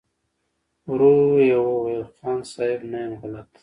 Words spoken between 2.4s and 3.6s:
صيب! نه يم غلط.